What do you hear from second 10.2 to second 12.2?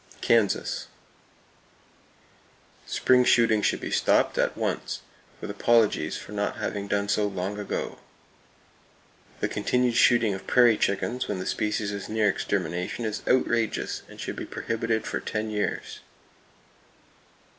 of prairie chickens when the species is